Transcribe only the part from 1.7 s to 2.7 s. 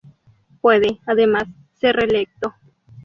ser reelecto.